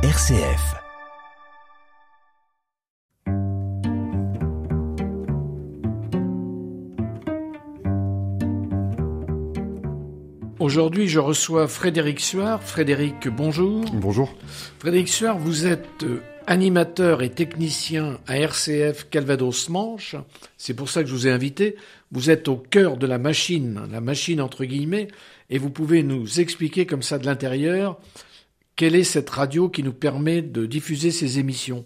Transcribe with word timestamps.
RCF. 0.00 0.76
Aujourd'hui, 10.60 11.08
je 11.08 11.18
reçois 11.18 11.66
Frédéric 11.66 12.20
Suard. 12.20 12.62
Frédéric, 12.62 13.26
bonjour. 13.26 13.84
Bonjour. 13.92 14.32
Frédéric 14.78 15.08
Suard, 15.08 15.36
vous 15.36 15.66
êtes 15.66 16.04
euh, 16.04 16.22
animateur 16.46 17.22
et 17.22 17.30
technicien 17.30 18.20
à 18.28 18.38
RCF 18.38 19.08
Calvados-Manche. 19.10 20.14
C'est 20.56 20.74
pour 20.74 20.90
ça 20.90 21.02
que 21.02 21.08
je 21.08 21.14
vous 21.14 21.26
ai 21.26 21.32
invité. 21.32 21.74
Vous 22.12 22.30
êtes 22.30 22.46
au 22.46 22.56
cœur 22.56 22.98
de 22.98 23.06
la 23.08 23.18
machine, 23.18 23.80
la 23.90 24.00
machine 24.00 24.40
entre 24.40 24.64
guillemets, 24.64 25.08
et 25.50 25.58
vous 25.58 25.70
pouvez 25.70 26.04
nous 26.04 26.38
expliquer 26.38 26.86
comme 26.86 27.02
ça 27.02 27.18
de 27.18 27.26
l'intérieur 27.26 27.98
quelle 28.78 28.94
est 28.94 29.04
cette 29.04 29.28
radio 29.28 29.68
qui 29.68 29.82
nous 29.82 29.92
permet 29.92 30.40
de 30.40 30.64
diffuser 30.64 31.10
ces 31.10 31.40
émissions? 31.40 31.84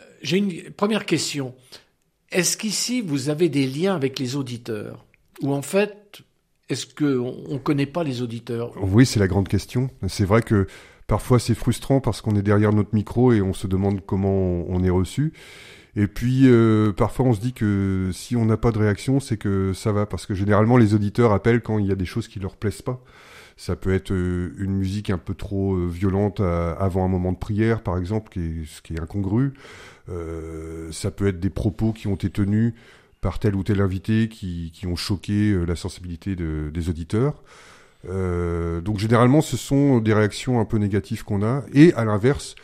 Euh, 0.00 0.02
J'ai 0.22 0.38
une 0.38 0.70
première 0.72 1.06
question. 1.06 1.54
Est-ce 2.32 2.56
qu'ici 2.56 3.00
vous 3.00 3.28
avez 3.30 3.48
des 3.48 3.66
liens 3.68 3.94
avec 3.94 4.18
les 4.18 4.34
auditeurs? 4.34 5.06
Ou 5.40 5.54
en 5.54 5.62
fait, 5.62 6.22
est-ce 6.68 6.86
qu'on 6.86 7.54
ne 7.54 7.58
connaît 7.58 7.86
pas 7.86 8.02
les 8.02 8.22
auditeurs? 8.22 8.72
Oui, 8.82 9.06
c'est 9.06 9.20
la 9.20 9.28
grande 9.28 9.46
question. 9.46 9.88
C'est 10.08 10.24
vrai 10.24 10.42
que 10.42 10.66
parfois 11.06 11.38
c'est 11.38 11.54
frustrant 11.54 12.00
parce 12.00 12.20
qu'on 12.20 12.34
est 12.34 12.42
derrière 12.42 12.72
notre 12.72 12.92
micro 12.92 13.32
et 13.32 13.40
on 13.40 13.52
se 13.52 13.68
demande 13.68 14.04
comment 14.04 14.64
on 14.68 14.82
est 14.82 14.90
reçu. 14.90 15.32
Et 15.94 16.08
puis 16.08 16.48
euh, 16.48 16.92
parfois 16.92 17.26
on 17.26 17.34
se 17.34 17.40
dit 17.40 17.52
que 17.52 18.10
si 18.12 18.34
on 18.34 18.46
n'a 18.46 18.56
pas 18.56 18.72
de 18.72 18.78
réaction, 18.78 19.20
c'est 19.20 19.36
que 19.36 19.72
ça 19.72 19.92
va 19.92 20.06
parce 20.06 20.26
que 20.26 20.34
généralement 20.34 20.76
les 20.76 20.92
auditeurs 20.92 21.32
appellent 21.32 21.62
quand 21.62 21.78
il 21.78 21.86
y 21.86 21.92
a 21.92 21.94
des 21.94 22.04
choses 22.04 22.26
qui 22.26 22.40
leur 22.40 22.56
plaisent 22.56 22.82
pas. 22.82 23.00
Ça 23.56 23.76
peut 23.76 23.94
être 23.94 24.10
euh, 24.10 24.52
une 24.58 24.72
musique 24.72 25.10
un 25.10 25.18
peu 25.18 25.34
trop 25.34 25.74
euh, 25.74 25.86
violente 25.86 26.40
avant 26.40 27.04
un 27.04 27.08
moment 27.08 27.32
de 27.32 27.38
prière, 27.38 27.82
par 27.82 27.98
exemple, 27.98 28.30
qui 28.32 28.40
est, 28.40 28.66
ce 28.66 28.82
qui 28.82 28.94
est 28.94 29.00
incongru. 29.00 29.54
Euh, 30.08 30.90
ça 30.92 31.10
peut 31.10 31.28
être 31.28 31.40
des 31.40 31.50
propos 31.50 31.92
qui 31.92 32.08
ont 32.08 32.14
été 32.14 32.30
tenus 32.30 32.74
par 33.20 33.38
tel 33.38 33.54
ou 33.54 33.62
tel 33.62 33.80
invité 33.80 34.28
qui, 34.28 34.70
qui 34.74 34.86
ont 34.86 34.96
choqué 34.96 35.64
la 35.66 35.76
sensibilité 35.76 36.36
de, 36.36 36.70
des 36.72 36.88
auditeurs. 36.90 37.42
Euh, 38.08 38.80
donc 38.82 38.98
généralement, 38.98 39.40
ce 39.40 39.56
sont 39.56 39.98
des 39.98 40.12
réactions 40.12 40.60
un 40.60 40.64
peu 40.64 40.76
négatives 40.76 41.24
qu'on 41.24 41.42
a. 41.42 41.62
Et 41.72 41.94
à 41.94 42.04
l'inverse, 42.04 42.54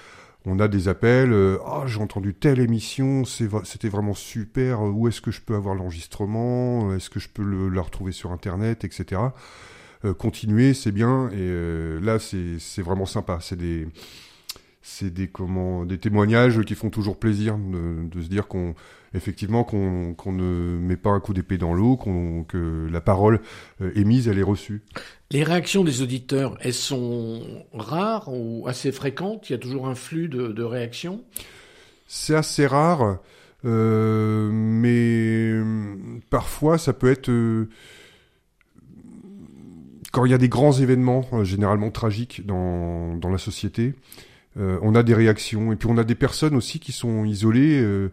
on 0.44 0.58
a 0.58 0.68
des 0.68 0.88
appels. 0.88 1.34
Ah, 1.64 1.84
j'ai 1.86 2.00
entendu 2.00 2.34
telle 2.34 2.60
émission, 2.60 3.24
c'était 3.24 3.88
vraiment 3.88 4.14
super. 4.14 4.82
Où 4.82 5.08
est-ce 5.08 5.20
que 5.20 5.30
je 5.30 5.40
peux 5.40 5.54
avoir 5.54 5.74
l'enregistrement? 5.74 6.94
Est-ce 6.94 7.08
que 7.08 7.20
je 7.20 7.28
peux 7.28 7.68
la 7.68 7.80
retrouver 7.80 8.12
sur 8.12 8.32
Internet, 8.32 8.84
etc. 8.84 9.20
Euh, 10.04 10.14
continuer, 10.14 10.74
c'est 10.74 10.92
bien. 10.92 11.28
Et 11.30 11.36
euh, 11.38 12.00
là, 12.00 12.18
c'est 12.18 12.82
vraiment 12.82 13.06
sympa. 13.06 13.38
C'est 13.40 13.56
des 13.56 13.86
c'est 14.82 15.12
des 15.12 15.28
comment 15.28 15.84
des 15.84 15.98
témoignages 15.98 16.62
qui 16.62 16.74
font 16.74 16.90
toujours 16.90 17.18
plaisir 17.18 17.58
de, 17.58 18.20
se 18.20 18.28
dire 18.28 18.48
qu'on 18.48 18.74
effectivement 19.14 19.62
qu'on 19.62 20.32
ne 20.32 20.78
met 20.78 20.96
pas 20.96 21.10
un 21.10 21.20
coup 21.20 21.34
d'épée 21.34 21.58
dans 21.58 21.74
l'eau, 21.74 21.96
qu'on 21.96 22.44
que 22.44 22.88
la 22.90 23.00
parole 23.00 23.40
euh, 23.82 23.92
émise 23.94 24.26
elle 24.26 24.38
est 24.38 24.44
reçue. 24.44 24.82
Les 25.30 25.44
réactions 25.44 25.84
des 25.84 26.02
auditeurs, 26.02 26.56
elles 26.60 26.72
sont 26.72 27.42
rares 27.74 28.28
ou 28.32 28.66
assez 28.66 28.90
fréquentes? 28.90 29.50
Il 29.50 29.52
y 29.52 29.54
a 29.54 29.58
toujours 29.58 29.86
un 29.86 29.94
flux 29.94 30.28
de, 30.28 30.48
de 30.48 30.62
réactions? 30.62 31.22
C'est 32.06 32.34
assez 32.34 32.66
rare, 32.66 33.18
euh, 33.64 34.50
mais 34.50 35.52
parfois 36.30 36.78
ça 36.78 36.92
peut 36.92 37.10
être 37.10 37.30
quand 40.10 40.24
il 40.24 40.30
y 40.30 40.34
a 40.34 40.38
des 40.38 40.48
grands 40.48 40.72
événements, 40.72 41.26
euh, 41.32 41.44
généralement 41.44 41.90
tragiques 41.90 42.44
dans, 42.46 43.16
dans 43.16 43.30
la 43.30 43.38
société, 43.38 43.94
euh, 44.56 44.78
on 44.82 44.94
a 44.94 45.02
des 45.02 45.14
réactions. 45.14 45.72
Et 45.72 45.76
puis 45.76 45.88
on 45.90 45.98
a 45.98 46.04
des 46.04 46.14
personnes 46.14 46.56
aussi 46.56 46.80
qui 46.80 46.92
sont 46.92 47.24
isolées 47.24 47.80
euh, 47.80 48.10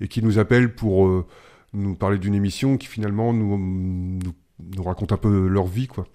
et 0.00 0.08
qui 0.08 0.22
nous 0.22 0.38
appellent 0.38 0.74
pour 0.74 1.26
nous 1.72 1.94
parler 1.94 2.18
d'une 2.18 2.34
émission 2.34 2.78
qui 2.78 2.86
finalement 2.86 3.32
nous, 3.32 3.58
nous, 3.58 4.32
nous, 4.76 4.82
raconte 4.82 5.12
un 5.12 5.16
peu 5.16 5.46
leur 5.46 5.66
vie. 5.66 5.88
quoi. 5.88 6.06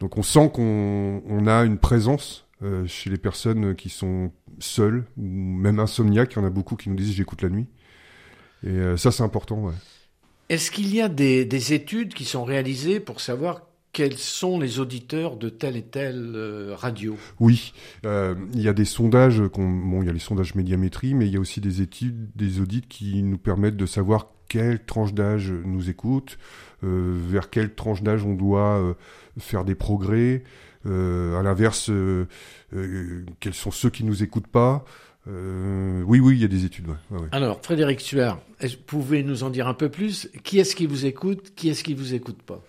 Donc 0.00 0.18
on 0.18 0.22
sent 0.22 0.50
qu'on 0.52 1.22
on 1.26 1.46
a 1.46 1.64
une 1.64 1.78
présence 1.78 2.46
chez 2.86 3.10
les 3.10 3.18
personnes 3.18 3.74
qui 3.74 3.90
sont 3.90 4.30
seules, 4.58 5.04
ou 5.16 5.22
même 5.22 5.78
insomniaques. 5.78 6.34
Il 6.34 6.38
y 6.38 6.42
en 6.42 6.46
a 6.46 6.50
beaucoup 6.50 6.76
qui 6.76 6.88
nous 6.88 6.96
disent 6.96 7.12
j'écoute 7.12 7.42
la 7.42 7.48
nuit. 7.48 7.66
Et 8.66 8.96
ça 8.98 9.10
c'est 9.10 9.22
important. 9.22 9.58
Ouais. 9.64 9.72
Est-ce 10.50 10.70
qu'il 10.70 10.94
y 10.94 11.00
a 11.00 11.08
des, 11.08 11.46
des 11.46 11.72
études 11.72 12.12
qui 12.12 12.24
sont 12.24 12.44
réalisées 12.44 13.00
pour 13.00 13.20
savoir 13.20 13.62
quels 13.94 14.18
sont 14.18 14.58
les 14.58 14.80
auditeurs 14.80 15.36
de 15.36 15.48
telle 15.48 15.76
et 15.76 15.82
telle 15.82 16.32
euh, 16.34 16.74
radio? 16.76 17.16
Oui, 17.38 17.72
euh, 18.04 18.34
il 18.52 18.60
y 18.60 18.68
a 18.68 18.74
des 18.74 18.84
sondages, 18.84 19.40
bon, 19.40 20.02
il 20.02 20.06
y 20.06 20.10
a 20.10 20.12
les 20.12 20.18
sondages 20.18 20.54
médiamétrie, 20.56 21.14
mais 21.14 21.26
il 21.26 21.32
y 21.32 21.36
a 21.36 21.40
aussi 21.40 21.60
des 21.60 21.80
études, 21.80 22.28
des 22.34 22.60
audits 22.60 22.82
qui 22.82 23.22
nous 23.22 23.38
permettent 23.38 23.76
de 23.76 23.86
savoir 23.86 24.26
quelle 24.48 24.84
tranche 24.84 25.14
d'âge 25.14 25.50
nous 25.64 25.88
écoute, 25.88 26.38
euh, 26.82 27.16
vers 27.28 27.50
quelle 27.50 27.74
tranche 27.74 28.02
d'âge 28.02 28.24
on 28.24 28.34
doit 28.34 28.96
faire 29.38 29.64
des 29.64 29.74
progrès, 29.74 30.42
à 30.84 31.42
l'inverse, 31.42 31.90
quels 33.40 33.54
sont 33.54 33.70
ceux 33.70 33.90
qui 33.90 34.04
nous 34.04 34.22
écoutent 34.22 34.48
pas. 34.48 34.84
oui, 35.26 36.20
oui, 36.20 36.34
il 36.34 36.42
y 36.42 36.44
a 36.44 36.48
des 36.48 36.66
études. 36.66 36.88
Alors, 37.32 37.60
Frédéric 37.62 38.00
Suard, 38.00 38.40
vous 38.60 38.68
pouvez 38.86 39.22
nous 39.22 39.44
en 39.44 39.50
dire 39.50 39.66
un 39.66 39.74
peu 39.74 39.88
plus? 39.88 40.28
Qui 40.42 40.58
est-ce 40.58 40.76
qui 40.76 40.86
vous 40.86 41.06
écoute? 41.06 41.52
Qui 41.56 41.70
est-ce 41.70 41.82
qui 41.82 41.94
vous 41.94 42.12
écoute 42.12 42.42
pas? 42.42 42.62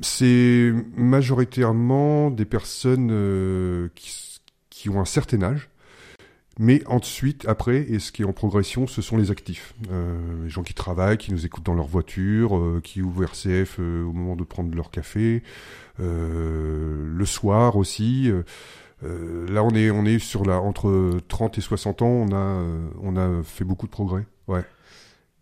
C'est 0.00 0.72
majoritairement 0.96 2.30
des 2.30 2.44
personnes 2.44 3.10
euh, 3.10 3.88
qui, 3.94 4.40
qui, 4.70 4.88
ont 4.88 5.00
un 5.00 5.04
certain 5.04 5.42
âge, 5.42 5.68
mais 6.58 6.82
ensuite, 6.86 7.46
après, 7.48 7.78
et 7.88 7.98
ce 7.98 8.12
qui 8.12 8.22
est 8.22 8.24
en 8.24 8.32
progression, 8.32 8.86
ce 8.86 9.02
sont 9.02 9.16
les 9.16 9.30
actifs. 9.30 9.74
Euh, 9.90 10.44
les 10.44 10.50
gens 10.50 10.62
qui 10.62 10.74
travaillent, 10.74 11.18
qui 11.18 11.32
nous 11.32 11.46
écoutent 11.46 11.66
dans 11.66 11.74
leur 11.74 11.86
voiture, 11.86 12.56
euh, 12.56 12.80
qui 12.82 13.02
ouvrent 13.02 13.24
RCF 13.24 13.78
au 13.78 14.12
moment 14.12 14.36
de 14.36 14.44
prendre 14.44 14.74
leur 14.74 14.90
café, 14.90 15.42
le 15.98 17.24
soir 17.24 17.76
aussi. 17.76 18.30
là, 19.02 19.64
on 19.64 19.70
est, 19.70 19.90
on 19.90 20.04
est 20.04 20.20
sur 20.20 20.44
la, 20.44 20.60
entre 20.60 21.18
30 21.26 21.58
et 21.58 21.60
60 21.60 22.02
ans, 22.02 22.06
on 22.06 22.32
a, 22.32 22.64
on 23.02 23.16
a 23.16 23.42
fait 23.42 23.64
beaucoup 23.64 23.86
de 23.86 23.90
progrès. 23.90 24.26
Ouais. 24.46 24.64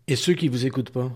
Et 0.08 0.16
ceux 0.16 0.34
qui 0.34 0.48
vous 0.48 0.64
écoutent 0.64 0.90
pas? 0.90 1.12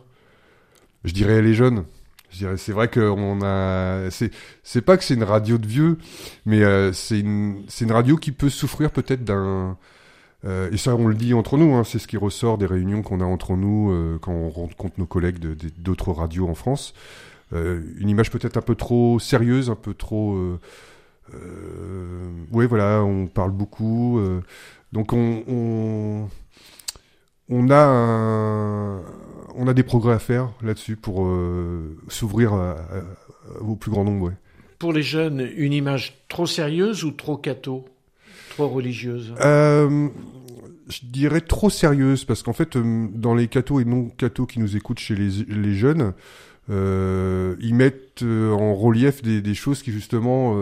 Je 1.04 1.14
dirais 1.14 1.40
les 1.40 1.54
jeunes 1.54 1.84
c'est 2.30 2.72
vrai 2.72 2.88
qu'on 2.88 3.40
a, 3.42 4.08
c'est 4.10 4.80
pas 4.82 4.96
que 4.96 5.04
c'est 5.04 5.14
une 5.14 5.24
radio 5.24 5.58
de 5.58 5.66
vieux, 5.66 5.98
mais 6.46 6.62
euh, 6.62 6.92
c'est 6.92 7.20
une, 7.20 7.64
c'est 7.68 7.84
une 7.84 7.92
radio 7.92 8.16
qui 8.16 8.32
peut 8.32 8.48
souffrir 8.48 8.90
peut-être 8.90 9.24
d'un, 9.24 9.76
euh, 10.44 10.70
et 10.70 10.76
ça 10.76 10.94
on 10.94 11.06
le 11.06 11.14
dit 11.14 11.34
entre 11.34 11.56
nous, 11.56 11.74
hein, 11.74 11.84
c'est 11.84 11.98
ce 11.98 12.06
qui 12.06 12.16
ressort 12.16 12.58
des 12.58 12.66
réunions 12.66 13.02
qu'on 13.02 13.20
a 13.20 13.24
entre 13.24 13.56
nous 13.56 13.90
euh, 13.90 14.18
quand 14.20 14.32
on 14.32 14.48
rencontre 14.50 14.94
nos 14.98 15.06
collègues 15.06 15.38
d'autres 15.78 16.12
radios 16.12 16.48
en 16.48 16.54
France. 16.54 16.94
une 17.52 18.08
image 18.08 18.30
peut-être 18.30 18.56
un 18.56 18.62
peu 18.62 18.76
trop 18.76 19.18
sérieuse, 19.18 19.70
un 19.70 19.76
peu 19.76 19.94
trop, 19.94 20.38
ouais 22.52 22.66
voilà, 22.66 23.02
on 23.02 23.26
parle 23.26 23.50
beaucoup, 23.50 24.20
donc 24.92 25.12
on, 25.12 25.42
on, 25.48 26.28
on 27.50 27.68
a 27.70 27.84
un 27.84 29.02
on 29.54 29.68
a 29.68 29.74
des 29.74 29.82
progrès 29.82 30.14
à 30.14 30.18
faire 30.18 30.50
là-dessus 30.62 30.96
pour 30.96 31.26
euh, 31.26 31.96
s'ouvrir 32.08 32.52
au 33.60 33.76
plus 33.76 33.90
grand 33.90 34.04
nombre. 34.04 34.32
Pour 34.78 34.92
les 34.92 35.02
jeunes, 35.02 35.46
une 35.56 35.72
image 35.72 36.18
trop 36.28 36.46
sérieuse 36.46 37.04
ou 37.04 37.10
trop 37.10 37.36
catho 37.36 37.84
Trop 38.50 38.68
religieuse? 38.68 39.34
Euh, 39.40 40.08
Je 40.88 41.00
dirais 41.04 41.40
trop 41.40 41.70
sérieuse, 41.70 42.24
parce 42.24 42.42
qu'en 42.42 42.52
fait, 42.52 42.76
euh, 42.76 43.08
dans 43.12 43.34
les 43.34 43.48
cathos 43.48 43.80
et 43.80 43.84
non-cathos 43.84 44.46
qui 44.46 44.60
nous 44.60 44.76
écoutent 44.76 44.98
chez 44.98 45.14
les, 45.14 45.74
jeunes, 45.74 46.14
ils 46.68 47.74
mettent 47.74 48.22
en 48.22 48.74
relief 48.74 49.22
des, 49.22 49.54
choses 49.54 49.82
qui 49.82 49.92
justement 49.92 50.56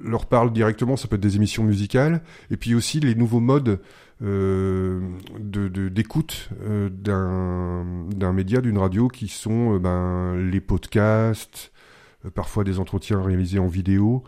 leur 0.00 0.26
parlent 0.26 0.52
directement. 0.52 0.96
Ça 0.96 1.08
peut 1.08 1.16
être 1.16 1.22
des 1.22 1.36
émissions 1.36 1.62
musicales, 1.62 2.22
et 2.50 2.56
puis 2.56 2.74
aussi 2.74 2.98
les 3.00 3.14
nouveaux 3.14 3.40
modes 3.40 3.78
euh, 4.20 5.00
d'écoute 5.38 6.50
euh, 6.62 6.88
d'un 6.90 8.32
média, 8.32 8.60
d'une 8.60 8.78
radio 8.78 9.08
qui 9.08 9.28
sont 9.28 9.74
euh, 9.74 9.78
ben, 9.78 10.36
les 10.36 10.60
podcasts, 10.60 11.72
parfois 12.34 12.64
des 12.64 12.78
entretiens 12.78 13.22
réalisés 13.22 13.58
en 13.58 13.68
vidéo. 13.68 14.24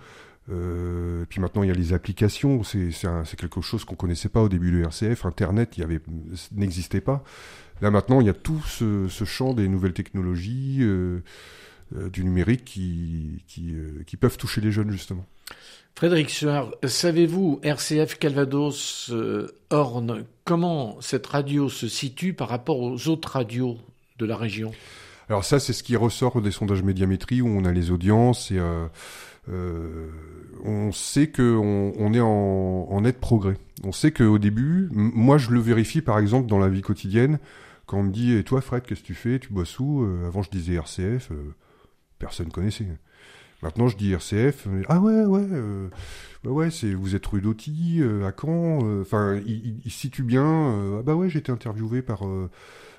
Euh, 0.51 1.25
puis 1.29 1.41
maintenant, 1.41 1.63
il 1.63 1.69
y 1.69 1.71
a 1.71 1.75
les 1.75 1.93
applications. 1.93 2.63
C'est 2.63 3.37
quelque 3.37 3.61
chose 3.61 3.85
qu'on 3.85 3.97
connaissait 3.97 4.29
pas 4.29 4.43
au 4.43 4.49
début 4.49 4.73
de 4.73 4.81
RCF. 4.83 5.27
Internet, 5.27 5.77
il 5.77 5.81
y 5.81 5.85
avait 5.85 6.01
n'existait 6.53 7.01
pas. 7.01 7.25
Là 7.81 7.91
maintenant, 7.91 8.21
il 8.21 8.27
y 8.27 8.31
a 8.31 8.35
tout 8.35 8.61
ce, 8.67 9.09
ce 9.09 9.25
champ 9.25 9.55
des 9.55 9.69
nouvelles 9.69 9.95
technologies, 9.95 10.81
euh, 10.83 11.23
du 12.13 12.23
numérique 12.25 12.65
qui, 12.65 13.43
qui, 13.49 13.75
qui 14.07 14.17
peuvent 14.17 14.37
toucher 14.37 14.61
les 14.61 14.71
jeunes 14.71 14.91
justement. 14.91 15.27
Frédéric 15.95 16.31
Suard, 16.31 16.71
savez-vous, 16.83 17.61
RCF 17.63 18.19
Calvados 18.19 19.11
euh, 19.13 19.49
Horn, 19.69 20.25
comment 20.45 20.99
cette 21.01 21.27
radio 21.27 21.69
se 21.69 21.89
situe 21.89 22.33
par 22.33 22.49
rapport 22.49 22.81
aux 22.81 23.09
autres 23.09 23.33
radios 23.33 23.77
de 24.19 24.25
la 24.25 24.37
région? 24.37 24.73
Alors 25.29 25.45
ça, 25.45 25.61
c'est 25.61 25.73
ce 25.73 25.83
qui 25.83 25.97
ressort 25.97 26.43
des 26.43 26.51
sondages 26.51 26.83
médiamétrie 26.83 27.41
où 27.41 27.49
on 27.49 27.65
a 27.65 27.73
les 27.73 27.91
audiences 27.91 28.51
et 28.51 28.59
euh, 28.59 28.87
euh, 29.49 30.09
on 30.65 30.91
sait 30.91 31.29
que 31.29 31.55
on, 31.57 32.13
est 32.15 32.21
en, 32.21 33.01
net 33.01 33.21
progrès. 33.21 33.57
On 33.85 33.93
sait 33.93 34.11
qu'au 34.11 34.39
début, 34.39 34.89
moi 34.93 35.39
je 35.39 35.51
le 35.51 35.61
vérifie 35.61 36.03
par 36.03 36.19
exemple 36.19 36.49
dans 36.49 36.59
la 36.59 36.69
vie 36.69 36.83
quotidienne, 36.83 37.39
quand 37.87 37.99
on 37.99 38.03
me 38.05 38.11
dit 38.11 38.35
et 38.35 38.43
toi 38.43 38.61
Fred, 38.61 38.83
qu'est-ce 38.83 39.03
que 39.03 39.07
tu 39.07 39.15
fais? 39.15 39.39
Tu 39.39 39.53
bosses 39.53 39.79
où? 39.79 40.03
Euh, 40.03 40.27
Avant 40.27 40.43
je 40.43 40.51
disais 40.51 40.75
RCF, 40.75 41.31
personne 42.19 42.51
connaissait. 42.51 42.89
Maintenant 43.63 43.89
je 43.89 43.97
dis 43.97 44.13
RCF, 44.13 44.69
ah 44.89 45.01
ouais 45.01 45.25
ouais. 45.25 45.47
bah 46.45 46.51
ouais, 46.51 46.71
c'est 46.71 46.93
vous 46.95 47.15
êtes 47.15 47.27
rue 47.27 47.41
d'Auty, 47.41 48.03
à 48.25 48.33
Caen. 48.39 48.81
Enfin, 49.01 49.41
il, 49.47 49.81
il, 49.85 49.91
situe 49.91 50.23
bien. 50.23 50.99
ah 50.99 51.03
bah 51.03 51.15
ouais, 51.15 51.29
j'ai 51.29 51.41
été 51.41 51.53
interviewé 51.53 52.01
par 52.01 52.23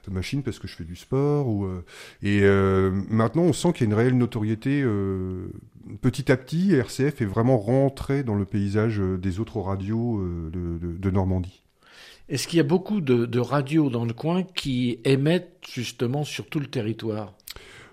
machine 0.10 0.42
parce 0.42 0.58
que 0.58 0.68
je 0.68 0.76
fais 0.76 0.84
du 0.84 0.96
sport. 0.96 1.66
Euh, 1.66 1.84
et 2.24 2.40
euh, 2.42 2.92
maintenant, 3.10 3.44
on 3.44 3.54
sent 3.54 3.74
qu'il 3.74 3.88
y 3.88 3.90
a 3.90 3.94
une 3.94 3.98
réelle 3.98 4.18
notoriété. 4.18 4.82
Euh, 4.82 5.52
petit 6.02 6.32
à 6.32 6.38
petit, 6.38 6.74
RCF 6.74 7.22
est 7.22 7.26
vraiment 7.26 7.58
rentré 7.58 8.24
dans 8.24 8.36
le 8.36 8.46
paysage 8.46 9.00
des 9.00 9.40
autres 9.40 9.60
radios 9.60 10.24
de, 10.52 11.12
Normandie. 11.12 11.62
Est-ce 12.30 12.48
qu'il 12.48 12.58
y 12.58 12.62
a 12.62 12.64
beaucoup 12.64 13.02
de, 13.02 13.40
radios 13.40 13.90
dans 13.90 14.06
le 14.06 14.14
coin 14.14 14.44
qui 14.44 15.00
émettent 15.04 15.66
justement 15.70 16.24
sur 16.24 16.48
tout 16.48 16.60
le 16.60 16.68
territoire? 16.68 17.34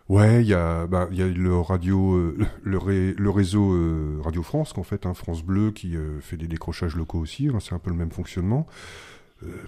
Ouais, 0.09 0.43
il 0.43 0.49
y 0.49 0.55
a, 0.55 0.87
bah, 0.87 1.09
il 1.11 1.19
y 1.19 1.23
a 1.23 1.27
le 1.27 1.59
radio, 1.59 2.35
le, 2.63 3.13
le, 3.15 3.31
réseau 3.31 4.23
Radio 4.23 4.43
France, 4.43 4.73
qu'en 4.73 4.83
fait, 4.83 5.05
hein, 5.05 5.13
France 5.13 5.43
Bleu, 5.43 5.71
qui 5.71 5.97
fait 6.21 6.39
des 6.39 6.47
décrochages 6.47 6.97
locaux 6.97 7.19
aussi. 7.19 7.49
Hein, 7.49 7.59
c'est 7.61 7.75
un 7.75 7.79
peu 7.79 7.91
le 7.91 7.97
même 7.97 8.11
fonctionnement. 8.11 8.67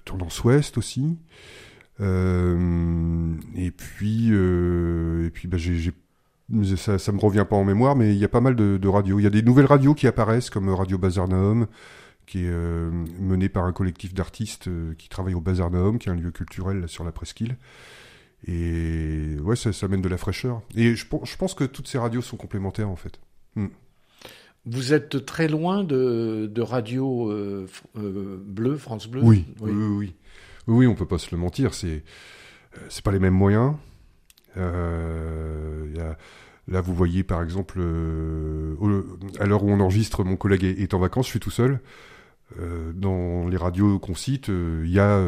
Tendance 0.04 0.42
Ouest 0.44 0.78
aussi. 0.78 1.18
Euh, 2.00 3.34
et 3.56 3.70
puis, 3.70 4.28
euh, 4.30 5.26
et 5.26 5.30
puis 5.30 5.48
bah, 5.48 5.58
j'ai 5.58 5.92
ça, 6.76 6.98
ça 6.98 7.12
me 7.12 7.20
revient 7.20 7.46
pas 7.48 7.54
en 7.54 7.64
mémoire, 7.64 7.94
mais 7.94 8.12
il 8.12 8.18
y 8.18 8.24
a 8.24 8.28
pas 8.28 8.40
mal 8.40 8.56
de, 8.56 8.76
de 8.76 8.88
radios. 8.88 9.20
Il 9.20 9.22
y 9.22 9.26
a 9.26 9.30
des 9.30 9.42
nouvelles 9.42 9.66
radios 9.66 9.94
qui 9.94 10.08
apparaissent, 10.08 10.50
comme 10.50 10.68
Radio 10.68 10.98
Bazarnaum, 10.98 11.68
qui 12.26 12.40
est 12.40 12.50
euh, 12.50 12.90
mené 13.20 13.48
par 13.48 13.64
un 13.64 13.72
collectif 13.72 14.14
d'artistes 14.14 14.66
euh, 14.66 14.94
qui 14.98 15.08
travaille 15.08 15.34
au 15.34 15.40
Bazarnaum, 15.40 15.98
qui 15.98 16.08
est 16.08 16.12
un 16.12 16.16
lieu 16.16 16.32
culturel 16.32 16.80
là, 16.80 16.88
sur 16.88 17.04
la 17.04 17.12
presqu'île. 17.12 17.56
Et 18.46 19.36
ouais, 19.42 19.56
ça, 19.56 19.72
ça 19.72 19.88
mène 19.88 20.02
de 20.02 20.08
la 20.08 20.16
fraîcheur. 20.16 20.62
Et 20.74 20.94
je, 20.94 21.06
je, 21.24 21.36
pense 21.36 21.54
que 21.54 21.64
toutes 21.64 21.88
ces 21.88 21.98
radios 21.98 22.22
sont 22.22 22.36
complémentaires, 22.36 22.88
en 22.88 22.96
fait. 22.96 23.20
Hmm. 23.56 23.68
Vous 24.66 24.92
êtes 24.92 25.24
très 25.24 25.48
loin 25.48 25.84
de, 25.84 26.50
de 26.52 26.62
radio 26.62 27.30
euh, 27.30 27.66
bleu, 27.94 28.76
France 28.76 29.08
Bleu? 29.08 29.20
Oui, 29.22 29.46
oui, 29.60 29.72
oui. 29.72 29.96
oui. 29.96 30.14
Oui, 30.66 30.86
on 30.86 30.94
peut 30.94 31.06
pas 31.06 31.18
se 31.18 31.34
le 31.34 31.40
mentir, 31.40 31.74
c'est 31.74 32.02
euh, 32.76 32.80
c'est 32.88 33.04
pas 33.04 33.12
les 33.12 33.18
mêmes 33.18 33.34
moyens. 33.34 33.74
Euh, 34.56 36.16
là, 36.68 36.80
vous 36.80 36.94
voyez 36.94 37.24
par 37.24 37.42
exemple, 37.42 37.78
euh, 37.80 38.76
à 39.38 39.46
l'heure 39.46 39.64
où 39.64 39.70
on 39.70 39.80
enregistre, 39.80 40.24
mon 40.24 40.36
collègue 40.36 40.64
est, 40.64 40.94
en 40.94 40.98
vacances, 40.98 41.26
je 41.26 41.30
suis 41.30 41.40
tout 41.40 41.50
seul. 41.50 41.80
dans 42.94 43.48
les 43.48 43.56
radios 43.56 43.98
qu'on 43.98 44.14
cite, 44.14 44.48
il 44.48 44.90
y 44.90 44.98
a 44.98 45.20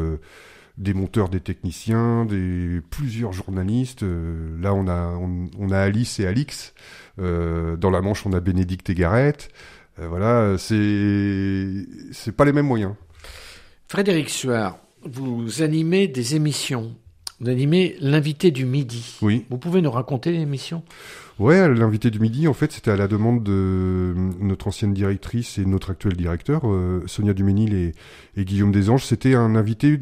des 0.79 0.95
monteurs, 0.95 1.29
des 1.29 1.41
techniciens, 1.41 2.25
des 2.25 2.81
plusieurs 2.91 3.33
journalistes. 3.33 4.03
là, 4.03 4.75
on 4.75 4.89
a 4.89 5.17
on, 5.59 5.71
a 5.71 5.79
Alice 5.79 6.19
et 6.21 6.27
Alix. 6.27 6.75
dans 7.19 7.91
la 7.91 8.01
Manche, 8.01 8.27
on 8.27 8.33
a 8.33 8.41
Bénédicte 8.41 8.91
et 8.91 8.95
Garrett. 8.95 9.49
voilà, 9.99 10.57
c'est 10.59 11.87
c'est 12.13 12.33
pas 12.33 12.45
les 12.45 12.53
mêmes 12.53 12.67
moyens. 12.67 12.95
Frédéric 13.89 14.31
Suard, 14.31 14.79
vous 15.05 15.63
animez 15.63 16.09
des 16.09 16.35
émissions. 16.35 16.97
Vous 17.41 17.49
animez 17.49 17.97
l'invité 18.01 18.53
du 18.53 18.65
midi. 18.65 19.19
Oui. 19.21 19.45
Vous 19.51 19.59
pouvez 19.59 19.83
nous 19.83 19.91
raconter 19.91 20.31
l'émission 20.31 20.85
Ouais, 21.39 21.69
l'invité 21.69 22.11
du 22.11 22.21
midi, 22.21 22.47
en 22.47 22.55
fait, 22.55 22.71
c'était 22.71 22.93
à 22.93 22.97
la 22.97 23.09
demande 23.09 23.43
de 23.43 24.15
notre 24.39 24.69
ancienne 24.69 24.95
directrice 24.95 25.59
et 25.59 25.65
notre 25.65 25.91
actuel 25.91 26.15
directeur, 26.17 26.63
euh, 26.65 27.03
Sonia 27.07 27.35
Duménil 27.35 27.75
et, 27.75 27.93
et, 28.37 28.45
Guillaume 28.45 28.71
Desanges. 28.71 29.05
C'était 29.05 29.35
un 29.35 29.57
invité 29.57 29.99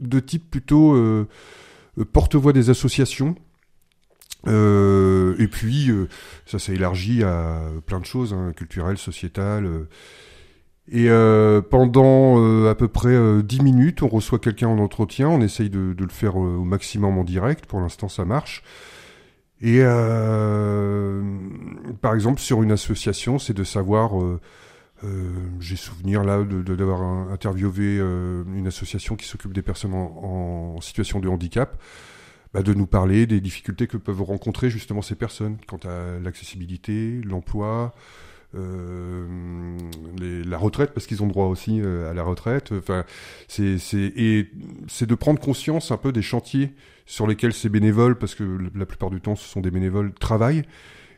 de 0.00 0.20
type 0.20 0.50
plutôt 0.50 0.94
euh, 0.94 1.26
porte-voix 2.12 2.52
des 2.52 2.70
associations. 2.70 3.34
Euh, 4.46 5.34
et 5.38 5.48
puis, 5.48 5.90
euh, 5.90 6.08
ça 6.46 6.58
s'est 6.58 6.74
élargi 6.74 7.22
à 7.24 7.60
plein 7.86 8.00
de 8.00 8.04
choses, 8.04 8.32
hein, 8.32 8.52
culturelles, 8.54 8.98
sociétales. 8.98 9.68
Et 10.90 11.10
euh, 11.10 11.60
pendant 11.60 12.40
euh, 12.40 12.70
à 12.70 12.74
peu 12.74 12.88
près 12.88 13.10
euh, 13.10 13.42
10 13.42 13.60
minutes, 13.60 14.02
on 14.02 14.08
reçoit 14.08 14.38
quelqu'un 14.38 14.68
en 14.68 14.78
entretien, 14.78 15.28
on 15.28 15.40
essaye 15.40 15.68
de, 15.68 15.92
de 15.92 16.02
le 16.02 16.10
faire 16.10 16.40
euh, 16.40 16.56
au 16.56 16.64
maximum 16.64 17.18
en 17.18 17.24
direct, 17.24 17.66
pour 17.66 17.80
l'instant 17.80 18.08
ça 18.08 18.24
marche. 18.24 18.62
Et 19.60 19.80
euh, 19.80 21.22
par 22.00 22.14
exemple, 22.14 22.40
sur 22.40 22.62
une 22.62 22.72
association, 22.72 23.38
c'est 23.38 23.52
de 23.52 23.64
savoir, 23.64 24.12
j'ai 25.60 25.76
souvenir 25.76 26.24
là 26.24 26.42
d'avoir 26.42 27.26
de, 27.26 27.32
interviewé 27.32 27.98
une 27.98 28.66
association 28.66 29.16
qui 29.16 29.26
s'occupe 29.26 29.52
des 29.52 29.62
personnes 29.62 29.94
en, 29.94 30.80
situation 30.80 31.20
de 31.20 31.28
handicap, 31.28 31.80
bah, 32.52 32.62
de 32.62 32.72
nous 32.74 32.86
parler 32.86 33.26
des 33.26 33.40
difficultés 33.40 33.86
que 33.86 33.96
peuvent 33.96 34.22
rencontrer 34.22 34.70
justement 34.70 35.02
ces 35.02 35.14
personnes 35.14 35.58
quant 35.66 35.80
à 35.84 36.18
l'accessibilité, 36.18 37.20
l'emploi, 37.22 37.94
euh, 38.54 39.76
la 40.18 40.56
retraite 40.56 40.92
parce 40.94 41.06
qu'ils 41.06 41.22
ont 41.22 41.26
droit 41.26 41.46
aussi 41.46 41.82
euh, 41.82 42.10
à 42.10 42.14
la 42.14 42.22
retraite. 42.22 42.72
Enfin, 42.72 43.04
c'est 43.46 43.76
et 43.92 44.50
c'est 44.86 45.06
de 45.06 45.14
prendre 45.14 45.38
conscience 45.38 45.90
un 45.90 45.98
peu 45.98 46.12
des 46.12 46.22
chantiers 46.22 46.72
sur 47.04 47.26
lesquels 47.26 47.52
ces 47.52 47.68
bénévoles, 47.68 48.16
parce 48.18 48.34
que 48.34 48.44
la 48.74 48.86
plupart 48.86 49.10
du 49.10 49.20
temps 49.20 49.36
ce 49.36 49.46
sont 49.46 49.60
des 49.60 49.70
bénévoles, 49.70 50.12
travaillent 50.14 50.64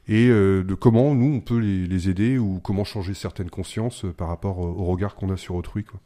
et 0.08 0.28
euh, 0.28 0.62
de 0.62 0.74
comment 0.74 1.14
nous 1.14 1.34
on 1.36 1.40
peut 1.40 1.58
les, 1.58 1.86
les, 1.86 2.08
aider 2.08 2.38
ou 2.38 2.60
comment 2.62 2.84
changer 2.84 3.14
certaines 3.14 3.50
consciences 3.50 4.06
par 4.16 4.28
rapport 4.28 4.58
au 4.58 4.84
regard 4.84 5.14
qu'on 5.14 5.30
a 5.30 5.36
sur 5.36 5.54
autrui. 5.54 5.84
Quoi. 5.84 6.00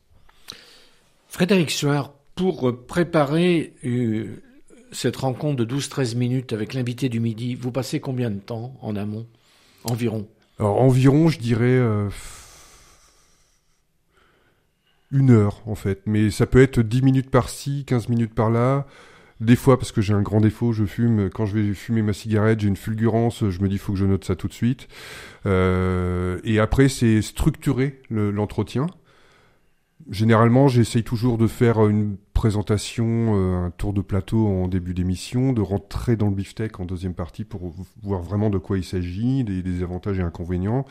Frédéric 1.28 1.70
Soir, 1.70 2.12
pour 2.34 2.86
préparer 2.86 3.74
euh, 3.84 4.42
cette 4.92 5.16
rencontre 5.16 5.64
de 5.64 5.76
12-13 5.76 6.16
minutes 6.16 6.52
avec 6.52 6.74
l'invité 6.74 7.08
du 7.08 7.20
midi, 7.20 7.54
vous 7.54 7.72
passez 7.72 8.00
combien 8.00 8.30
de 8.30 8.38
temps 8.38 8.76
en 8.80 8.96
amont? 8.96 9.26
Environ? 9.84 10.28
Alors 10.58 10.80
environ, 10.80 11.28
je 11.28 11.38
dirais 11.38 11.64
euh, 11.64 12.08
une 15.10 15.30
heure 15.30 15.60
en 15.66 15.74
fait, 15.74 16.02
mais 16.06 16.30
ça 16.30 16.46
peut 16.46 16.62
être 16.62 16.80
10 16.80 17.02
minutes 17.02 17.30
par-ci, 17.30 17.84
15 17.84 18.08
minutes 18.08 18.34
par-là. 18.34 18.86
Des 19.44 19.56
fois, 19.56 19.78
parce 19.78 19.92
que 19.92 20.00
j'ai 20.00 20.14
un 20.14 20.22
grand 20.22 20.40
défaut, 20.40 20.72
je 20.72 20.86
fume. 20.86 21.28
Quand 21.28 21.44
je 21.44 21.58
vais 21.58 21.74
fumer 21.74 22.00
ma 22.00 22.14
cigarette, 22.14 22.60
j'ai 22.60 22.68
une 22.68 22.76
fulgurance. 22.76 23.50
Je 23.50 23.60
me 23.60 23.68
dis, 23.68 23.76
faut 23.76 23.92
que 23.92 23.98
je 23.98 24.06
note 24.06 24.24
ça 24.24 24.36
tout 24.36 24.48
de 24.48 24.54
suite. 24.54 24.88
Euh, 25.44 26.40
et 26.44 26.58
après, 26.58 26.88
c'est 26.88 27.20
structurer 27.20 28.00
l'entretien. 28.08 28.86
Généralement, 30.10 30.68
j'essaye 30.68 31.04
toujours 31.04 31.36
de 31.36 31.46
faire 31.46 31.86
une 31.86 32.16
présentation, 32.32 33.36
euh, 33.36 33.66
un 33.66 33.70
tour 33.70 33.92
de 33.92 34.00
plateau 34.00 34.46
en 34.46 34.66
début 34.66 34.94
d'émission, 34.94 35.52
de 35.52 35.60
rentrer 35.60 36.16
dans 36.16 36.28
le 36.28 36.34
beefsteak 36.34 36.80
en 36.80 36.86
deuxième 36.86 37.14
partie 37.14 37.44
pour 37.44 37.74
voir 38.02 38.22
vraiment 38.22 38.48
de 38.48 38.58
quoi 38.58 38.78
il 38.78 38.84
s'agit, 38.84 39.44
des, 39.44 39.82
avantages 39.82 40.18
et 40.18 40.22
inconvénients, 40.22 40.86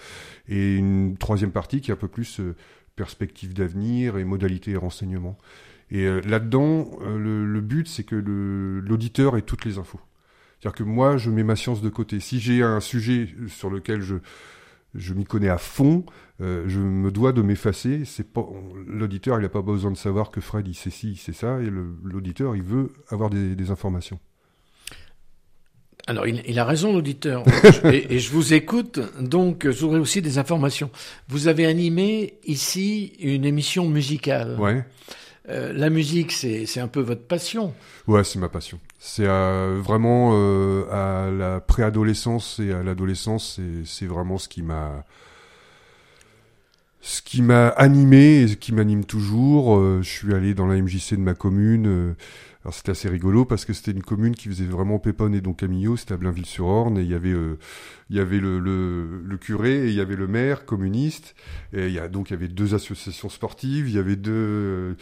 et 0.48 0.75
une 0.75 1.18
troisième 1.18 1.51
partie 1.51 1.82
qui 1.82 1.89
est 1.92 1.94
un 1.94 1.98
peu 1.98 2.08
plus 2.08 2.39
euh, 2.39 2.56
perspective 2.96 3.54
d'avenir 3.54 4.18
et 4.18 4.24
modalités 4.24 4.72
et 4.72 4.78
renseignements. 4.78 5.38
Et 5.92 6.06
euh, 6.06 6.22
là-dedans, 6.22 6.90
euh, 7.02 7.18
le, 7.18 7.46
le, 7.46 7.62
but, 7.62 7.88
c'est 7.88 8.04
que 8.04 8.16
l'auditeur 8.16 9.38
ait 9.38 9.42
toutes 9.42 9.66
les 9.66 9.78
infos. 9.78 10.00
C'est-à-dire 10.60 10.78
que 10.78 10.84
moi, 10.84 11.18
je 11.18 11.30
mets 11.30 11.44
ma 11.44 11.56
science 11.56 11.82
de 11.82 11.90
côté. 11.90 12.20
Si 12.20 12.40
j'ai 12.40 12.63
un 12.63 12.80
sujet 12.80 13.30
sur 13.48 13.70
lequel 13.70 14.02
je 14.02 14.16
je 14.96 15.13
m'y 15.13 15.25
connais 15.25 15.50
à 15.50 15.58
fond, 15.58 16.06
euh, 16.42 16.66
je 16.68 16.80
me 16.80 17.12
dois 17.12 17.32
de 17.32 17.42
m'effacer. 17.42 18.04
C'est 18.06 18.32
pas 18.32 18.46
l'auditeur, 18.88 19.40
il 19.40 19.44
n'a 19.44 19.50
pas 19.50 19.62
besoin 19.62 19.92
de 19.92 19.98
savoir 19.98 20.32
que 20.32 20.42
Fred 20.42 20.68
il 20.68 20.75
sait 20.75 20.90
ci, 20.90 21.12
il 21.12 21.18
sait 21.18 21.34
ça, 21.34 21.60
et 21.62 21.70
l'auditeur 22.04 22.56
il 22.56 22.63
veut 22.63 22.92
avoir 23.10 23.30
des, 23.30 23.56
des 23.56 23.72
informations. 23.72 24.20
Alors, 26.06 26.28
il, 26.28 26.44
il, 26.46 26.60
a 26.60 26.66
raison, 26.66 26.92
l'auditeur. 26.92 27.44
et, 27.86 28.16
et, 28.16 28.20
je 28.20 28.30
vous 28.30 28.54
écoute, 28.54 29.00
donc 29.22 29.70
j'aurai 29.70 30.00
aussi 30.00 30.22
des 30.22 30.38
informations. 30.38 30.92
Vous 31.30 31.48
avez 31.48 31.66
animé 31.66 32.40
ici 32.44 33.13
une 33.22 33.46
émission 33.46 33.88
musicale. 33.88 34.60
Ouais. 34.60 34.84
Euh, 35.50 35.74
la 35.74 35.90
musique, 35.90 36.32
c'est 36.32 36.80
un 36.80 36.88
peu 36.88 37.02
votre 37.02 37.24
passion. 37.24 37.74
Ouais, 38.08 38.24
c'est 38.24 38.40
ma 38.40 38.50
passion. 38.50 38.80
C'est 39.00 39.28
euh, 39.28 39.80
vraiment 39.82 40.32
euh, 40.34 40.86
à 40.90 41.30
la 41.32 41.60
préadolescence 41.60 42.60
et 42.60 42.72
à 42.72 42.84
l'adolescence, 42.84 43.60
c'est 43.86 44.06
vraiment 44.06 44.38
ce 44.38 44.48
qui 44.48 44.62
m'a 44.62 45.04
ce 47.02 47.22
qui 47.22 47.42
m'a 47.42 47.68
animé 47.68 48.44
et 48.44 48.48
ce 48.48 48.56
qui 48.56 48.72
m'anime 48.72 49.04
toujours. 49.04 50.02
Je 50.02 50.10
suis 50.10 50.34
allé 50.34 50.54
dans 50.54 50.68
la 50.68 50.82
MJC 50.82 51.16
de 51.16 51.18
ma 51.18 51.34
commune. 51.34 52.16
Alors 52.63 52.74
c'était 52.74 52.91
assez 52.91 53.10
rigolo 53.10 53.43
parce 53.43 53.65
que 53.65 53.74
c'était 53.74 53.91
une 53.91 54.03
commune 54.03 54.36
qui 54.36 54.48
faisait 54.48 54.63
vraiment 54.63 54.98
Pépone 54.98 55.36
et 55.36 55.41
donc 55.41 55.58
Camillo, 55.58 55.98
c'était 55.98 56.13
à 56.13 56.17
Blainville-sur-Orne 56.17 56.98
et 56.98 57.01
il 57.01 57.10
y 57.10 57.13
avait 57.13 57.34
euh, 57.34 57.58
il 58.10 58.15
y 58.15 58.20
avait 58.22 58.39
le, 58.39 58.58
le, 58.60 59.22
le, 59.22 59.38
curé 59.38 59.86
et 59.86 59.88
il 59.88 59.93
y 59.93 60.00
avait 60.00 60.15
le 60.15 60.27
maire 60.27 60.65
communiste 60.65 61.36
et 61.74 61.88
il 61.88 61.93
y 61.93 62.00
a 62.00 62.08
donc 62.08 62.29
il 62.29 62.34
y 62.34 62.36
avait 62.38 62.48
deux 62.48 62.74
associations 62.74 63.27
sportives, 63.27 63.89
il 63.89 63.96
y 63.96 64.00
avait 64.00 64.15
deux 64.15 64.96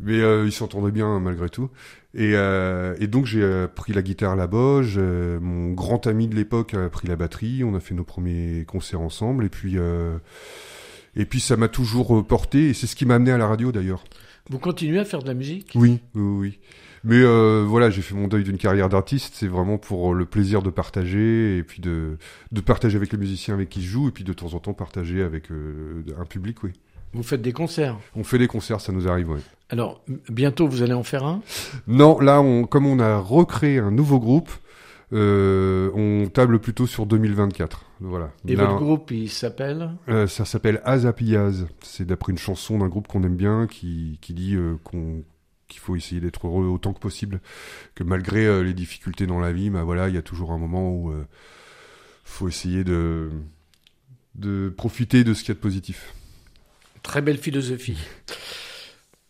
mais 0.00 0.20
euh, 0.20 0.46
ils 0.46 0.52
s'entendaient 0.52 0.90
bien 0.90 1.06
hein, 1.06 1.20
malgré 1.20 1.50
tout 1.50 1.68
et, 2.14 2.32
euh, 2.34 2.94
et 2.98 3.08
donc 3.08 3.26
j'ai 3.26 3.66
pris 3.74 3.92
la 3.92 4.00
guitare 4.00 4.32
à 4.32 4.36
la 4.36 4.46
boge, 4.46 4.98
mon 4.98 5.72
grand 5.72 6.06
ami 6.06 6.28
de 6.28 6.34
l'époque 6.34 6.72
a 6.72 6.88
pris 6.88 7.08
la 7.08 7.16
batterie, 7.16 7.62
on 7.62 7.74
a 7.74 7.80
fait 7.80 7.94
nos 7.94 8.04
premiers 8.04 8.64
concerts 8.66 9.02
ensemble 9.02 9.44
et 9.44 9.50
puis 9.50 9.76
et 11.14 11.26
puis 11.26 11.40
ça 11.40 11.58
m'a 11.58 11.68
toujours 11.68 12.26
porté 12.26 12.70
et 12.70 12.74
c'est 12.74 12.86
ce 12.86 12.96
qui 12.96 13.04
m'a 13.04 13.16
amené 13.16 13.32
à 13.32 13.38
la 13.38 13.48
radio 13.48 13.70
d'ailleurs. 13.70 14.02
Vous 14.48 14.58
continuez 14.58 14.98
à 14.98 15.04
faire 15.04 15.22
de 15.22 15.28
la 15.28 15.34
musique? 15.34 15.72
Oui, 15.74 16.00
oui, 16.14 16.22
oui. 16.22 16.58
Mais 17.04 17.20
euh, 17.20 17.64
voilà, 17.66 17.90
j'ai 17.90 18.02
fait 18.02 18.14
mon 18.14 18.28
deuil 18.28 18.44
d'une 18.44 18.58
carrière 18.58 18.88
d'artiste. 18.88 19.34
C'est 19.36 19.48
vraiment 19.48 19.78
pour 19.78 20.14
le 20.14 20.24
plaisir 20.24 20.62
de 20.62 20.70
partager 20.70 21.58
et 21.58 21.62
puis 21.62 21.80
de, 21.80 22.16
de 22.52 22.60
partager 22.60 22.96
avec 22.96 23.12
les 23.12 23.18
musiciens 23.18 23.54
avec 23.54 23.68
qui 23.68 23.82
je 23.82 23.88
joue 23.90 24.08
et 24.08 24.12
puis 24.12 24.24
de 24.24 24.32
temps 24.32 24.54
en 24.54 24.58
temps 24.60 24.72
partager 24.74 25.22
avec 25.22 25.50
euh, 25.50 26.04
un 26.18 26.24
public, 26.24 26.62
oui. 26.62 26.70
Vous 27.14 27.22
faites 27.22 27.42
des 27.42 27.52
concerts? 27.52 27.98
On 28.16 28.24
fait 28.24 28.38
des 28.38 28.46
concerts, 28.46 28.80
ça 28.80 28.90
nous 28.92 29.06
arrive, 29.06 29.30
oui. 29.30 29.40
Alors, 29.68 30.02
bientôt 30.30 30.66
vous 30.66 30.82
allez 30.82 30.94
en 30.94 31.02
faire 31.02 31.24
un? 31.24 31.42
Non, 31.86 32.18
là, 32.20 32.40
on, 32.40 32.64
comme 32.64 32.86
on 32.86 32.98
a 33.00 33.18
recréé 33.18 33.78
un 33.80 33.90
nouveau 33.90 34.18
groupe, 34.18 34.50
euh, 35.12 35.90
on 35.94 36.28
table 36.28 36.58
plutôt 36.58 36.86
sur 36.86 37.04
2024. 37.04 37.84
Voilà. 38.00 38.30
Et 38.48 38.54
votre 38.54 38.76
groupe, 38.76 39.10
il 39.10 39.28
s'appelle? 39.28 39.90
Euh, 40.08 40.26
Ça 40.26 40.46
s'appelle 40.46 40.80
Azapiaz. 40.86 41.66
C'est 41.82 42.06
d'après 42.06 42.32
une 42.32 42.38
chanson 42.38 42.78
d'un 42.78 42.88
groupe 42.88 43.08
qu'on 43.08 43.22
aime 43.24 43.36
bien 43.36 43.66
qui, 43.66 44.18
qui 44.22 44.32
dit 44.32 44.54
euh, 44.54 44.76
qu'on 44.82 45.22
qu'il 45.72 45.80
faut 45.80 45.96
essayer 45.96 46.20
d'être 46.20 46.46
heureux 46.46 46.66
autant 46.66 46.92
que 46.92 47.00
possible, 47.00 47.40
que 47.94 48.04
malgré 48.04 48.46
euh, 48.46 48.62
les 48.62 48.74
difficultés 48.74 49.26
dans 49.26 49.40
la 49.40 49.52
vie, 49.52 49.70
bah 49.70 49.82
voilà, 49.82 50.08
il 50.08 50.14
y 50.14 50.18
a 50.18 50.22
toujours 50.22 50.52
un 50.52 50.58
moment 50.58 50.90
où 50.90 51.12
il 51.12 51.26
faut 52.24 52.48
essayer 52.48 52.84
de 52.84 53.30
de 54.34 54.72
profiter 54.74 55.24
de 55.24 55.34
ce 55.34 55.40
qu'il 55.40 55.48
y 55.48 55.52
a 55.52 55.54
de 55.54 55.60
positif. 55.60 56.14
Très 57.02 57.20
belle 57.20 57.38
philosophie. 57.38 57.98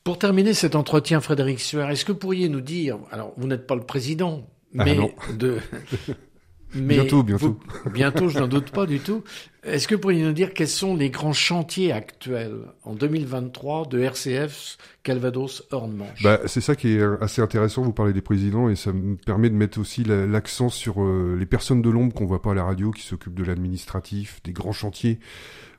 Pour 0.05 0.19
terminer 0.19 0.55
cet 0.55 0.75
entretien, 0.75 1.21
Frédéric 1.21 1.61
Sueur, 1.61 1.91
est-ce 1.91 2.05
que 2.05 2.13
vous 2.13 2.19
pourriez 2.19 2.49
nous 2.49 2.61
dire, 2.61 2.99
alors 3.11 3.33
vous 3.37 3.47
n'êtes 3.47 3.67
pas 3.67 3.77
le 3.77 3.83
président, 3.83 4.49
ah, 4.79 4.85
mais 4.85 4.97
de. 5.35 5.59
Mais 6.75 6.95
bientôt, 6.95 7.23
bientôt. 7.23 7.59
bientôt, 7.93 8.29
je 8.29 8.39
n'en 8.39 8.49
doute 8.49 8.71
pas 8.71 8.87
du 8.87 8.99
tout. 8.99 9.23
Est-ce 9.63 9.87
que 9.87 9.95
vous 9.95 10.01
pourriez 10.01 10.23
nous 10.25 10.33
dire 10.33 10.55
quels 10.55 10.69
sont 10.69 10.97
les 10.97 11.11
grands 11.11 11.33
chantiers 11.33 11.93
actuels 11.93 12.63
en 12.83 12.95
2023 12.95 13.87
de 13.87 14.01
RCF 14.01 14.77
Calvados 15.03 15.65
Horn-Manche 15.71 16.23
bah, 16.23 16.41
C'est 16.47 16.61
ça 16.61 16.75
qui 16.75 16.97
est 16.97 17.03
assez 17.21 17.43
intéressant, 17.43 17.83
vous 17.83 17.93
parlez 17.93 18.13
des 18.13 18.23
présidents, 18.23 18.69
et 18.69 18.77
ça 18.77 18.93
me 18.93 19.17
permet 19.17 19.51
de 19.51 19.55
mettre 19.55 19.79
aussi 19.79 20.03
l'accent 20.05 20.69
sur 20.69 21.03
euh, 21.03 21.37
les 21.39 21.47
personnes 21.47 21.83
de 21.83 21.91
l'ombre 21.91 22.13
qu'on 22.13 22.27
voit 22.27 22.43
pas 22.43 22.53
à 22.53 22.55
la 22.55 22.65
radio, 22.65 22.91
qui 22.91 23.03
s'occupent 23.03 23.35
de 23.35 23.45
l'administratif, 23.45 24.43
des 24.43 24.53
grands 24.53 24.73
chantiers. 24.73 25.21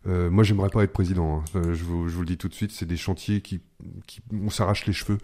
Euh, 0.07 0.29
moi, 0.29 0.43
j'aimerais 0.43 0.69
pas 0.69 0.83
être 0.83 0.91
président. 0.91 1.43
Hein. 1.55 1.61
Je, 1.73 1.83
vous, 1.83 2.07
je, 2.07 2.15
vous, 2.15 2.21
le 2.21 2.27
dis 2.27 2.37
tout 2.37 2.49
de 2.49 2.53
suite, 2.53 2.71
c'est 2.71 2.85
des 2.85 2.97
chantiers 2.97 3.41
qui, 3.41 3.61
qui 4.05 4.21
on 4.33 4.49
s'arrache 4.49 4.85
les 4.85 4.93
cheveux. 4.93 5.17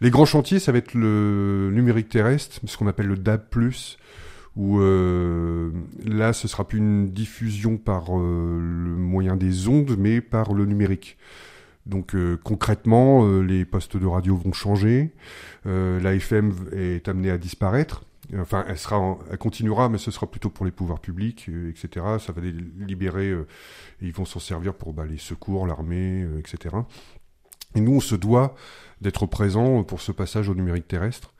Les 0.00 0.10
grands 0.10 0.24
chantiers, 0.24 0.58
ça 0.58 0.72
va 0.72 0.78
être 0.78 0.94
le 0.94 1.70
numérique 1.72 2.08
terrestre, 2.08 2.60
ce 2.64 2.76
qu'on 2.76 2.86
appelle 2.86 3.06
le 3.06 3.16
DAB+, 3.16 3.44
où 4.56 4.80
euh, 4.80 5.70
là, 6.04 6.32
ce 6.32 6.48
sera 6.48 6.66
plus 6.66 6.78
une 6.78 7.10
diffusion 7.10 7.76
par 7.76 8.16
euh, 8.18 8.58
le 8.60 8.96
moyen 8.96 9.36
des 9.36 9.68
ondes, 9.68 9.96
mais 9.98 10.20
par 10.20 10.52
le 10.52 10.66
numérique. 10.66 11.16
Donc 11.86 12.14
euh, 12.14 12.38
concrètement, 12.42 13.24
euh, 13.24 13.40
les 13.40 13.64
postes 13.64 13.96
de 13.96 14.06
radio 14.06 14.36
vont 14.36 14.52
changer, 14.52 15.12
la 15.64 16.14
FM 16.14 16.54
est 16.72 17.08
amenée 17.08 17.30
à 17.30 17.38
disparaître. 17.38 18.04
Enfin, 18.38 18.64
elle 18.68 18.78
sera, 18.78 19.18
elle 19.30 19.38
continuera, 19.38 19.88
mais 19.88 19.98
ce 19.98 20.12
sera 20.12 20.30
plutôt 20.30 20.50
pour 20.50 20.64
les 20.64 20.70
pouvoirs 20.70 21.00
publics, 21.00 21.50
etc. 21.68 22.06
Ça 22.20 22.32
va 22.32 22.40
les 22.40 22.52
libérer, 22.52 23.30
et 23.30 23.44
ils 24.02 24.12
vont 24.12 24.24
s'en 24.24 24.38
servir 24.38 24.74
pour 24.74 24.92
bah, 24.92 25.04
les 25.04 25.18
secours, 25.18 25.66
l'armée, 25.66 26.24
etc. 26.38 26.76
Et 27.74 27.80
nous, 27.80 27.96
on 27.96 28.00
se 28.00 28.14
doit 28.14 28.54
d'être 29.00 29.26
présents 29.26 29.82
pour 29.82 30.00
ce 30.00 30.12
passage 30.12 30.48
au 30.48 30.54
numérique 30.54 30.86
terrestre. 30.86 31.34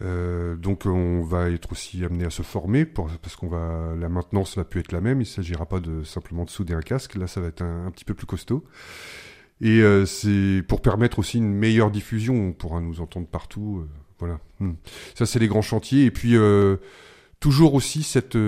Euh, 0.00 0.54
donc 0.54 0.86
on 0.86 1.22
va 1.22 1.50
être 1.50 1.72
aussi 1.72 2.04
amené 2.04 2.24
à 2.24 2.30
se 2.30 2.42
former 2.42 2.84
pour, 2.84 3.08
parce 3.20 3.34
qu'on 3.34 3.48
va 3.48 3.94
la 3.98 4.08
maintenance 4.08 4.56
va 4.56 4.64
plus 4.64 4.80
être 4.80 4.92
la 4.92 5.00
même. 5.00 5.20
Il 5.20 5.26
s'agira 5.26 5.66
pas 5.66 5.80
de 5.80 6.04
simplement 6.04 6.44
de 6.44 6.50
souder 6.50 6.74
un 6.74 6.80
casque. 6.80 7.16
Là, 7.16 7.26
ça 7.26 7.40
va 7.40 7.48
être 7.48 7.62
un, 7.62 7.90
petit 7.90 8.04
peu 8.04 8.14
plus 8.14 8.26
costaud. 8.26 8.64
Et 9.60 9.80
euh, 9.80 10.06
c'est 10.06 10.62
pour 10.68 10.80
permettre 10.80 11.18
aussi 11.18 11.38
une 11.38 11.52
meilleure 11.52 11.90
diffusion. 11.90 12.34
On 12.34 12.52
pourra 12.52 12.80
nous 12.80 13.00
entendre 13.00 13.26
partout. 13.26 13.80
Euh, 13.82 13.88
voilà. 14.18 14.40
Hmm. 14.60 14.74
Ça, 15.14 15.26
c'est 15.26 15.38
les 15.38 15.48
grands 15.48 15.62
chantiers. 15.62 16.04
Et 16.04 16.10
puis 16.10 16.36
euh, 16.36 16.76
toujours 17.40 17.74
aussi 17.74 18.02
cette 18.02 18.38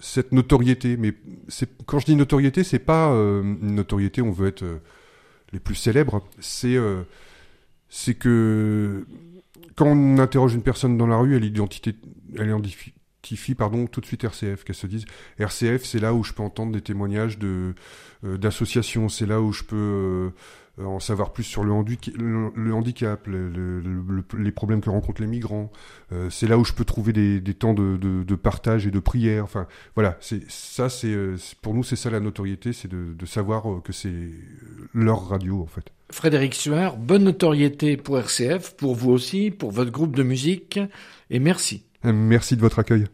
cette 0.00 0.32
notoriété. 0.32 0.96
Mais 0.96 1.14
quand 1.86 1.98
je 1.98 2.06
dis 2.06 2.16
notoriété, 2.16 2.64
c'est 2.64 2.78
pas 2.78 3.08
une 3.08 3.74
notoriété. 3.74 4.22
On 4.22 4.30
veut 4.30 4.48
être 4.48 4.64
les 5.52 5.60
plus 5.60 5.74
célèbres. 5.74 6.26
C'est 6.38 6.76
c'est 7.94 8.14
que 8.14 9.06
quand 9.76 9.86
on 9.86 10.18
interroge 10.18 10.54
une 10.54 10.62
personne 10.62 10.96
dans 10.96 11.06
la 11.06 11.18
rue, 11.18 11.36
elle, 11.36 11.44
identité, 11.44 11.94
elle 12.38 12.48
identifie 13.22 13.54
pardon, 13.54 13.86
tout 13.86 14.00
de 14.00 14.06
suite 14.06 14.24
RCF, 14.24 14.64
qu'elle 14.64 14.74
se 14.74 14.86
dise 14.86 15.04
RCF, 15.38 15.84
c'est 15.84 16.00
là 16.00 16.12
où 16.12 16.24
je 16.24 16.32
peux 16.32 16.42
entendre 16.42 16.72
des 16.72 16.80
témoignages 16.80 17.38
de 17.38 17.74
euh, 18.24 18.36
d'associations, 18.36 19.08
c'est 19.08 19.26
là 19.26 19.40
où 19.40 19.52
je 19.52 19.62
peux 19.62 19.76
euh, 19.76 20.84
en 20.84 20.98
savoir 20.98 21.32
plus 21.32 21.44
sur 21.44 21.62
le, 21.62 21.72
le, 22.54 22.74
handicap, 22.74 23.28
les 23.28 24.52
problèmes 24.52 24.80
que 24.80 24.90
rencontrent 24.90 25.20
les 25.20 25.28
migrants. 25.28 25.70
Euh, 26.12 26.30
c'est 26.30 26.48
là 26.48 26.58
où 26.58 26.64
je 26.64 26.72
peux 26.72 26.84
trouver 26.84 27.12
des, 27.12 27.40
des 27.40 27.54
temps 27.54 27.74
de, 27.74 27.96
de, 27.96 28.24
de, 28.24 28.34
partage 28.34 28.86
et 28.86 28.90
de 28.90 28.98
prière. 28.98 29.44
Enfin, 29.44 29.68
voilà, 29.94 30.16
c'est 30.20 30.50
ça, 30.50 30.88
c'est 30.88 31.14
pour 31.60 31.74
nous, 31.74 31.84
c'est 31.84 31.96
ça 31.96 32.10
la 32.10 32.20
notoriété, 32.20 32.72
c'est 32.72 32.88
de, 32.88 33.12
de 33.12 33.26
savoir 33.26 33.82
que 33.82 33.92
c'est 33.92 34.30
leur 34.94 35.28
radio 35.28 35.60
en 35.62 35.66
fait. 35.66 35.92
Frédéric 36.10 36.54
Suard, 36.54 36.96
bonne 36.96 37.24
notoriété 37.24 37.96
pour 37.96 38.18
RCF, 38.18 38.74
pour 38.76 38.94
vous 38.94 39.10
aussi, 39.10 39.50
pour 39.50 39.70
votre 39.70 39.90
groupe 39.92 40.16
de 40.16 40.22
musique, 40.22 40.80
et 41.30 41.38
merci. 41.38 41.84
Merci 42.04 42.56
de 42.56 42.60
votre 42.60 42.78
accueil. 42.78 43.06